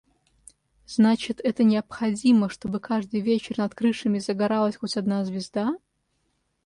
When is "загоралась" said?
4.17-4.77